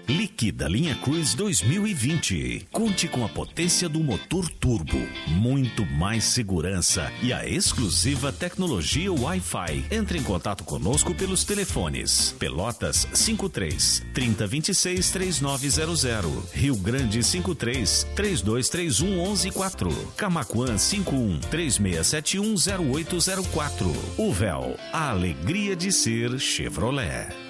[0.08, 2.70] Liquida Linha Cruz 2020.
[2.72, 9.86] Conte com a potência do motor turbo, muito mais segurança e a exclusiva tecnologia Wi-Fi.
[9.92, 20.08] Entre em contato conosco pelos telefones Pelotas 53 3026 3900, Rio Grande 53 3231 114,
[20.16, 22.56] Camaquã 51 3671
[22.94, 23.94] 0804.
[24.18, 27.47] Uvel, a alegria de ser Chevrolet.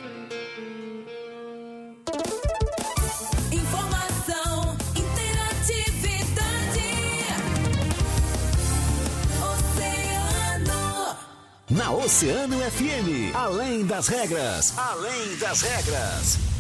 [12.08, 16.57] Oceano FM, além das regras, além das regras.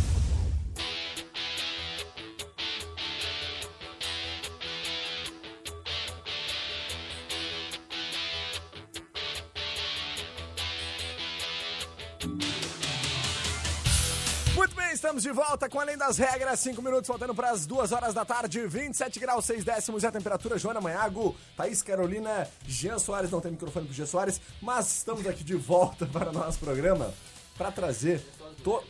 [15.57, 16.59] Volta com Além das Regras.
[16.59, 18.67] Cinco minutos faltando para as duas horas da tarde.
[18.67, 20.59] 27 graus, 6 décimos e a temperatura.
[20.59, 23.31] Joana Manhago, Thaís Carolina, Jean Soares.
[23.31, 27.11] Não tem microfone pro Jean Soares, mas estamos aqui de volta para o nosso programa
[27.57, 28.23] para trazer.
[28.63, 28.83] To...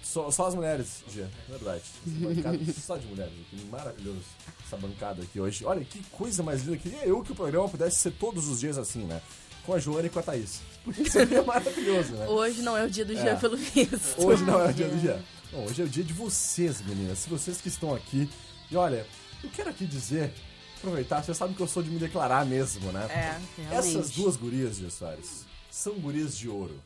[0.00, 1.82] Só, só as mulheres, Gia, verdade.
[2.06, 4.22] Essa bancada só de mulheres aqui, maravilhoso
[4.64, 5.64] essa bancada aqui hoje.
[5.64, 8.78] Olha que coisa mais linda, queria eu que o programa pudesse ser todos os dias
[8.78, 9.20] assim, né?
[9.64, 10.60] Com a Joana e com a Thaís.
[10.84, 12.28] Porque seria maravilhoso, né?
[12.28, 13.16] Hoje não é o dia do É.
[13.16, 14.24] Jean, pelo visto.
[14.24, 15.20] Hoje não é o dia do dia.
[15.56, 17.20] Bom, hoje é o dia de vocês, meninas.
[17.20, 18.28] Se vocês que estão aqui.
[18.70, 19.06] E olha,
[19.42, 20.30] eu quero aqui dizer,
[20.76, 23.06] aproveitar, vocês sabem que eu sou de me declarar mesmo, né?
[23.08, 23.96] É, Realmente.
[23.96, 26.78] Essas duas gurias, Gê Soares, são gurias de ouro.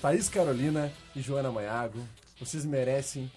[0.00, 1.98] Thaís Carolina e Joana Maiago,
[2.40, 3.30] vocês merecem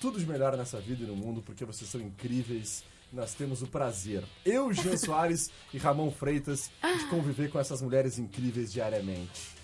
[0.00, 2.84] tudo de melhor nessa vida e no mundo, porque vocês são incríveis.
[3.12, 8.20] Nós temos o prazer, eu, Jean Soares e Ramon Freitas, de conviver com essas mulheres
[8.20, 9.57] incríveis diariamente.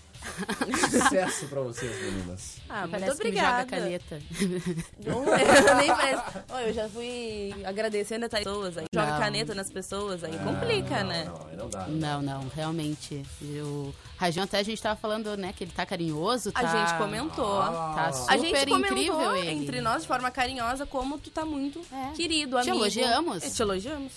[0.89, 2.57] Sucesso pra vocês, meninas.
[2.69, 3.65] Ah, muito Parece que me joga obrigada.
[3.65, 4.21] caneta.
[5.05, 6.23] Não é, nem parece.
[6.49, 8.85] Ó, eu já fui agradecendo a pessoas aí.
[8.93, 9.19] Joga Não.
[9.19, 10.37] caneta nas pessoas aí.
[10.39, 11.23] Complica, não, né?
[11.25, 11.87] Não, não dá.
[11.87, 13.23] Não, não, realmente.
[13.41, 16.67] O Rajão até a gente tava falando, né, que ele tá carinhoso, A tá...
[16.87, 17.59] gente comentou.
[17.59, 18.13] Tá Ah.
[18.13, 19.51] super A gente comentou incrível ele.
[19.51, 22.11] entre nós de forma carinhosa como tu tá muito É.
[22.15, 22.77] querido, Te amigo.
[22.83, 23.43] elogiamos.
[23.43, 24.11] É, Te elogiamos.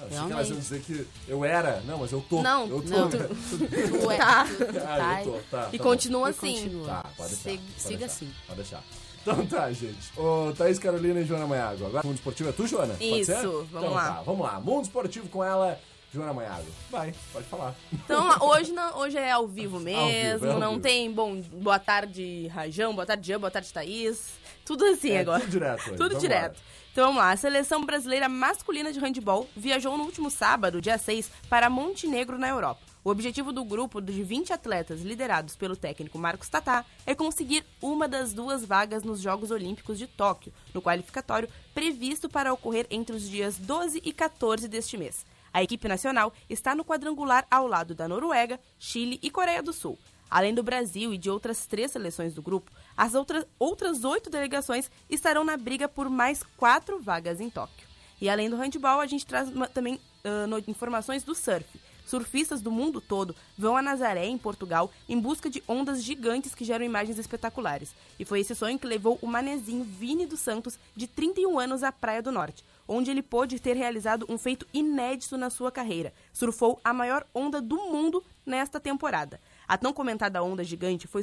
[0.00, 1.80] Ah, achei que elas iam dizer que eu era.
[1.86, 2.42] Não, mas eu tô.
[2.42, 2.88] Não, eu tô.
[2.90, 3.08] não.
[3.10, 4.44] Tu- Ué, Tá.
[4.44, 5.68] tu- tu Ah, tá- eu tô, tá.
[5.72, 6.52] E tá continua assim.
[6.54, 6.86] continua.
[6.88, 7.50] Tá, pode deixar.
[7.50, 8.32] Siga, pode siga deixar, assim.
[8.46, 8.82] Pode deixar.
[9.22, 10.12] Então tá, gente.
[10.16, 11.84] Ô, Thaís Carolina e Joana Maiago.
[11.86, 12.94] Agora, Mundo Esportivo é tu, Joana?
[12.94, 13.42] Pode Isso, ser?
[13.42, 14.04] vamos então, lá.
[14.12, 14.60] Tá, vamos lá.
[14.60, 15.80] Mundo Esportivo com ela,
[16.14, 16.66] Joana Maiago.
[16.90, 17.74] Vai, pode falar.
[17.92, 20.82] Então, hoje, não, hoje é ao vivo mesmo, é ao não vivo.
[20.82, 24.28] tem bom, boa tarde, Rajão, boa tarde, Jean, boa tarde, Thaís.
[24.64, 25.40] Tudo assim É, agora.
[25.40, 25.90] tudo direto hoje.
[25.90, 26.56] Tudo Vamos direto.
[26.56, 26.75] lá.
[26.96, 31.30] Então vamos lá, a seleção brasileira masculina de handball viajou no último sábado, dia 6,
[31.46, 32.80] para Montenegro, na Europa.
[33.04, 38.08] O objetivo do grupo de 20 atletas liderados pelo técnico Marcos Tatá é conseguir uma
[38.08, 43.28] das duas vagas nos Jogos Olímpicos de Tóquio, no qualificatório previsto para ocorrer entre os
[43.28, 45.26] dias 12 e 14 deste mês.
[45.52, 49.98] A equipe nacional está no quadrangular ao lado da Noruega, Chile e Coreia do Sul.
[50.30, 54.90] Além do Brasil e de outras três seleções do grupo, as outras, outras oito delegações
[55.08, 57.86] estarão na briga por mais quatro vagas em Tóquio.
[58.20, 60.00] E além do handball, a gente traz uma- também
[60.48, 61.66] no- informações do surf.
[62.06, 66.64] Surfistas do mundo todo vão a Nazaré, em Portugal, em busca de ondas gigantes que
[66.64, 67.94] geram imagens espetaculares.
[68.18, 71.90] E foi esse sonho que levou o manezinho Vini dos Santos, de 31 anos, à
[71.90, 76.12] Praia do Norte, onde ele pôde ter realizado um feito inédito na sua carreira.
[76.32, 79.40] Surfou a maior onda do mundo nesta temporada.
[79.68, 81.22] A tão comentada onda gigante foi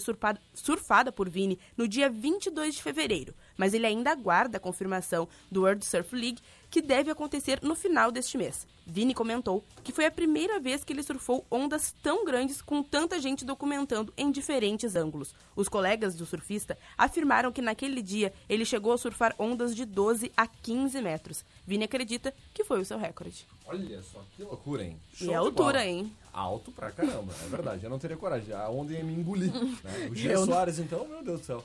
[0.53, 5.61] surfada por Vini no dia 22 de fevereiro, mas ele ainda aguarda a confirmação do
[5.61, 6.41] World Surf League,
[6.73, 8.65] que deve acontecer no final deste mês.
[8.83, 13.19] Vini comentou que foi a primeira vez que ele surfou ondas tão grandes com tanta
[13.21, 15.35] gente documentando em diferentes ângulos.
[15.55, 20.31] Os colegas do surfista afirmaram que naquele dia ele chegou a surfar ondas de 12
[20.35, 21.45] a 15 metros.
[21.63, 23.47] Vini acredita que foi o seu recorde.
[23.67, 24.97] Olha só, que loucura, hein?
[25.13, 25.85] Show E a altura, bola.
[25.85, 26.11] hein?
[26.33, 27.83] Alto pra caramba, é verdade.
[27.83, 28.51] Eu não teria coragem.
[28.55, 29.53] A onda ia me engolir.
[29.53, 30.07] Né?
[30.09, 30.39] O Gia.
[30.39, 31.63] Soares, então, meu Deus do céu.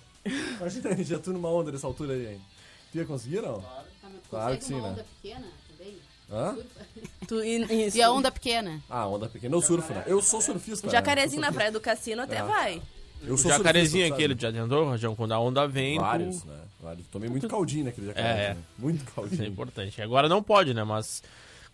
[0.58, 2.40] Imagina, já tu numa onda dessa altura aí, hein?
[2.92, 3.60] Tu ia conseguir, não?
[3.62, 3.86] Claro
[4.58, 4.88] que sim, uma né?
[4.92, 5.98] onda pequena também?
[6.30, 6.56] Hã?
[7.26, 7.96] Tu, e, isso.
[7.96, 8.80] E a onda pequena?
[8.88, 9.54] Ah, onda pequena.
[9.56, 10.04] Eu surfo, né?
[10.06, 10.86] Eu sou surfista.
[10.86, 10.96] O né?
[10.96, 12.42] jacarezinho na praia do cassino até É.
[12.42, 12.82] vai.
[13.22, 15.16] Eu O sou jacarezinho surfista, aquele, já tentou, Rajão?
[15.16, 16.60] Quando a onda vem, tu- Vários, né?
[16.80, 17.06] Vários.
[17.08, 18.28] Tomei muito caldinho naquele jacaré.
[18.28, 18.54] É, é.
[18.54, 18.60] né?
[18.78, 19.46] Muito Isso é caldinho.
[19.46, 20.00] importante.
[20.02, 20.84] Agora não pode, né?
[20.84, 21.22] Mas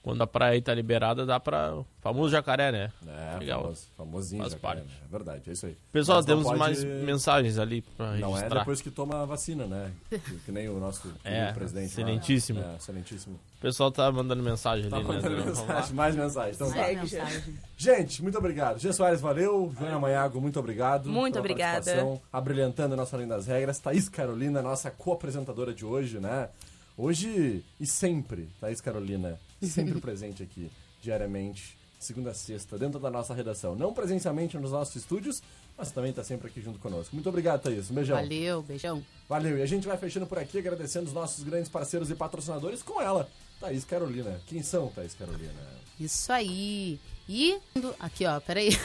[0.04, 1.74] quando a praia aí tá liberada, dá pra...
[1.74, 2.92] O famoso jacaré, né?
[3.08, 3.62] É, Legal.
[3.62, 4.86] famoso, famosinho Faz jacaré, parte.
[4.92, 4.98] né?
[5.02, 5.76] É verdade, é isso aí.
[5.90, 8.58] Pessoal, Mas temos pode- mais mensagens ali pra Não é registrar.
[8.60, 9.90] depois que toma a vacina, né?
[10.10, 11.86] Que, que nem o nosso É, presidente.
[11.86, 12.02] lá.
[12.02, 12.60] excelentíssimo.
[12.60, 13.34] É, excelentíssimo.
[13.56, 15.14] O pessoal tá mandando mensagem Tá ali, né?
[15.14, 15.46] mandando lá.
[15.46, 16.52] mensagem, mais mensagem.
[16.52, 16.76] Então tá.
[16.76, 17.42] Mais mensagem.
[17.78, 18.78] Gente, muito obrigado.
[18.78, 19.72] Gê Soares, valeu.
[19.80, 21.08] Joana Maiago, muito obrigado.
[21.08, 21.90] Muito obrigada.
[22.30, 23.78] Abrilhantando a nossa Além das Regras.
[23.78, 26.50] Thaís Carolina, nossa co-apresentadora de hoje, né?
[26.96, 33.34] Hoje e sempre, Thaís Carolina, sempre presente aqui, diariamente, segunda a sexta, dentro da nossa
[33.34, 33.74] redação.
[33.74, 35.42] Não presencialmente nos nossos estúdios,
[35.76, 37.14] mas também está sempre aqui junto conosco.
[37.14, 37.90] Muito obrigado, Thaís.
[37.90, 38.16] Um beijão.
[38.16, 39.04] Valeu, beijão.
[39.28, 39.58] Valeu.
[39.58, 43.00] E a gente vai fechando por aqui, agradecendo os nossos grandes parceiros e patrocinadores com
[43.00, 43.28] ela,
[43.60, 44.40] Thaís Carolina.
[44.46, 45.52] Quem são, Thaís Carolina?
[45.98, 47.00] Isso aí.
[47.28, 47.58] E.
[47.98, 48.68] Aqui, ó, peraí.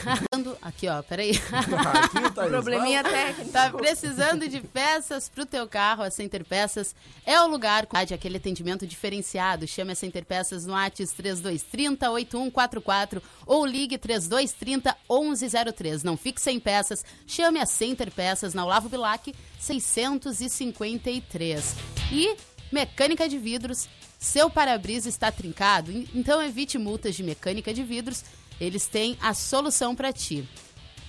[0.62, 1.30] Aqui, ó, peraí.
[1.30, 2.50] Aqui, Thaís.
[2.50, 3.12] Probleminha vai.
[3.12, 3.52] técnico.
[3.52, 6.02] Tá precisando de peças pro teu carro?
[6.02, 6.94] A Center Peças
[7.26, 9.66] é o lugar com aquele atendimento diferenciado.
[9.66, 16.02] Chame a Center Peças no ATS 3230 8144 ou ligue 3230 1103.
[16.02, 17.04] Não fique sem peças.
[17.26, 21.74] Chame a Center Peças na Olavo Bilac 653.
[22.10, 22.34] E
[22.72, 23.86] Mecânica de Vidros.
[24.20, 25.90] Seu para-brisa está trincado?
[26.14, 28.22] Então evite multas de mecânica de vidros.
[28.60, 30.46] Eles têm a solução para ti.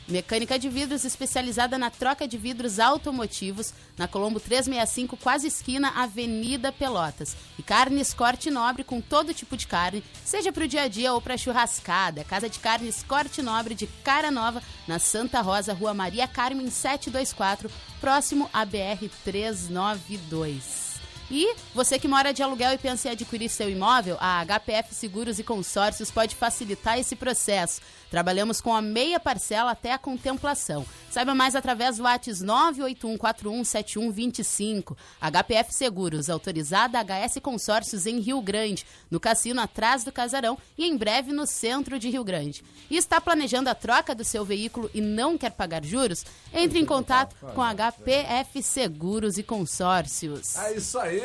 [0.08, 6.72] Mecânica de vidros especializada na troca de vidros automotivos, na Colombo 365, quase esquina, Avenida
[6.72, 7.36] Pelotas.
[7.60, 11.14] E carnes corte nobre com todo tipo de carne, seja para o dia a dia
[11.14, 12.24] ou para churrascada.
[12.24, 17.70] Casa de Carnes Corte Nobre de Cara Nova, na Santa Rosa, Rua Maria Carmen 724,
[18.00, 20.91] próximo à BR 392.
[21.34, 25.40] E você que mora de aluguel e pensa em adquirir seu imóvel, a HPF Seguros
[25.40, 27.80] e Consórcios pode facilitar esse processo.
[28.10, 30.86] Trabalhamos com a meia parcela até a contemplação.
[31.10, 34.98] Saiba mais através do WhatsApp 981417125.
[35.22, 40.98] HPF Seguros, autorizada HS Consórcios em Rio Grande, no cassino atrás do Casarão e em
[40.98, 42.62] breve no centro de Rio Grande.
[42.90, 46.26] E está planejando a troca do seu veículo e não quer pagar juros?
[46.54, 50.58] Entre em contato com a HPF Seguros e Consórcios.
[50.58, 51.21] É isso aí!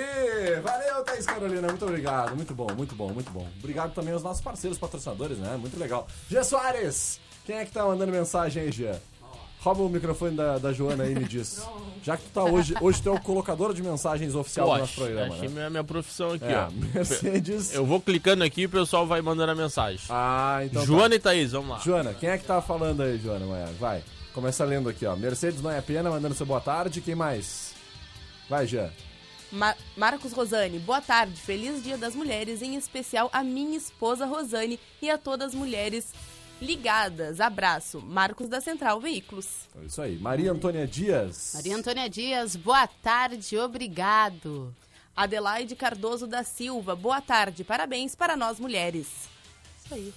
[0.62, 2.34] Valeu, Thaís Carolina, muito obrigado.
[2.36, 3.46] Muito bom, muito bom, muito bom.
[3.58, 5.56] Obrigado também aos nossos parceiros patrocinadores, né?
[5.56, 6.06] Muito legal.
[6.28, 7.20] Gia Soares!
[7.44, 9.00] Quem é que tá mandando mensagem aí, Gia?
[9.60, 11.60] Rouba o microfone da, da Joana aí e me diz.
[12.02, 14.94] Já que tu tá hoje, hoje tu é o colocador de mensagens oficial do nosso
[14.94, 15.54] programa, achei né?
[15.54, 16.70] minha, minha profissão aqui, É, ó.
[16.94, 17.74] Mercedes.
[17.74, 20.00] Eu vou clicando aqui e o pessoal vai mandando a mensagem.
[20.08, 20.86] Ah, então tá.
[20.86, 21.78] Joana e Thaís, vamos lá.
[21.78, 23.46] Joana, quem é que tá falando aí, Joana?
[23.78, 24.04] Vai.
[24.32, 25.16] Começa lendo aqui, ó.
[25.16, 27.00] Mercedes não é pena, mandando seu boa tarde.
[27.00, 27.72] Quem mais?
[28.48, 28.90] Vai, Jean.
[29.56, 34.78] Ma- Marcos Rosane, boa tarde, feliz Dia das Mulheres, em especial a minha esposa Rosane
[35.00, 36.12] e a todas as mulheres
[36.60, 37.40] ligadas.
[37.40, 39.46] Abraço, Marcos da Central Veículos.
[39.80, 40.18] É isso aí.
[40.18, 41.52] Maria Antônia Dias.
[41.54, 44.74] Maria Antônia Dias, boa tarde, obrigado.
[45.16, 49.06] Adelaide Cardoso da Silva, boa tarde, parabéns para nós mulheres.
[49.84, 50.14] Isso aí.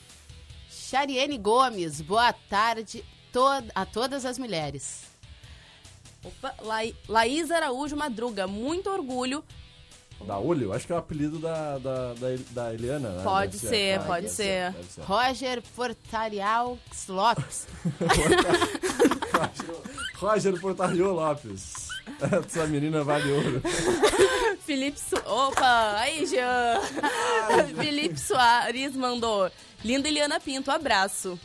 [0.70, 5.04] Chariene Gomes, boa tarde to- a todas as mulheres.
[6.24, 9.44] Opa, Lai- Laís Araújo Madruga, muito orgulho.
[10.28, 10.74] Da Olho?
[10.74, 13.24] Acho que é o apelido da, da, da, da Eliana, né?
[13.24, 14.72] Pode Deve ser, Ah, pode deve ser.
[14.74, 15.02] deve ser.
[15.04, 16.78] Roger Portarial
[17.08, 17.68] Lopes.
[20.20, 21.88] Roger Portario Lopes.
[22.46, 23.62] Essa menina vale ouro.
[24.66, 25.16] Felipe Su...
[25.26, 26.82] Opa, aí, Jean.
[27.78, 29.50] Felipe Soares mandou.
[29.86, 31.40] Linda Eliana Pinto, abraço.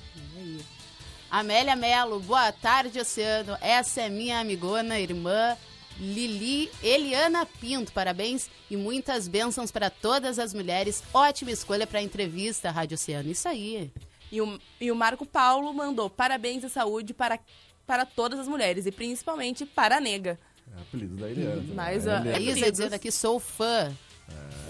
[1.35, 3.59] Amélia Melo, boa tarde, Oceano.
[3.61, 5.57] Essa é minha amigona, irmã
[5.99, 7.93] Lili Eliana Pinto.
[7.93, 11.03] Parabéns e muitas bênçãos para todas as mulheres.
[11.13, 13.29] Ótima escolha para a entrevista, Rádio Oceano.
[13.29, 13.91] Isso aí.
[14.31, 17.41] E o, e o Marco Paulo mandou parabéns e saúde para,
[17.85, 20.39] para todas as mulheres e principalmente para a nega.
[20.73, 21.65] É o apelido da Eliana.
[21.75, 22.61] Mas, É A Eliana.
[22.61, 23.93] Isa dizendo aqui, sou fã.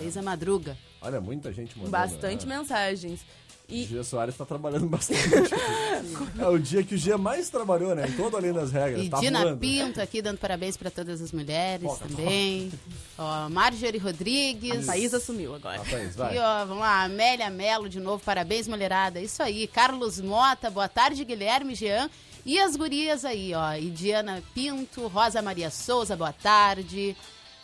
[0.02, 0.76] Isa Madruga.
[1.00, 1.90] Olha, muita gente mandando.
[1.90, 2.58] Bastante né?
[2.58, 3.20] mensagens.
[3.66, 5.20] O E Gia Soares tá trabalhando bastante.
[6.38, 8.06] é o dia que o Gia mais trabalhou, né?
[8.06, 9.04] Em todo além das regras.
[9.04, 9.58] E tá Dina voando.
[9.58, 12.70] Pinto aqui dando parabéns para todas as mulheres Foca, também.
[13.18, 14.86] Ó, Marjorie Rodrigues.
[14.88, 15.80] a Thaís assumiu agora.
[15.80, 16.36] Ah, Thaís, vai.
[16.36, 19.20] E ó, vamos lá, Amélia Melo de novo, parabéns, mulherada.
[19.20, 22.10] Isso aí, Carlos Mota, boa tarde, Guilherme, Jean.
[22.44, 27.16] E as gurias aí, ó, e Diana Pinto, Rosa Maria Souza, boa tarde.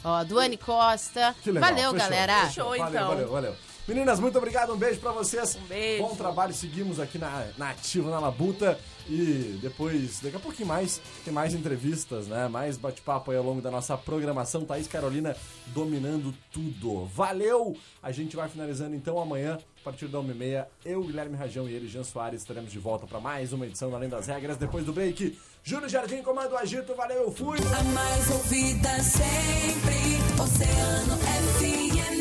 [0.05, 1.35] Ó, Duane Costa.
[1.43, 1.71] Que legal.
[1.71, 2.47] Valeu, fechou, galera.
[2.47, 2.69] fechou.
[2.71, 3.09] Valeu, então.
[3.09, 3.57] Valeu, valeu.
[3.89, 4.73] Meninas, muito obrigado.
[4.73, 5.57] Um beijo pra vocês.
[5.57, 6.03] Um beijo.
[6.05, 6.55] Bom trabalho.
[6.55, 8.79] Seguimos aqui na, na Ativa, na Labuta.
[9.09, 12.47] E depois, daqui a pouquinho mais, tem mais entrevistas, né?
[12.47, 14.65] Mais bate-papo aí ao longo da nossa programação.
[14.65, 15.35] Thaís Carolina
[15.69, 17.07] dominando tudo.
[17.07, 17.77] Valeu!
[18.01, 20.67] A gente vai finalizando então amanhã, a partir da 1h30.
[20.85, 23.97] Eu, Guilherme Rajão e ele, Jean Soares, estaremos de volta pra mais uma edição do
[23.97, 24.57] Além das Regras.
[24.57, 26.95] Depois do break, Júlio Jardim comando agito.
[26.95, 27.59] Valeu, fui!
[27.59, 32.20] A mais ouvida sempre, Oceano FM.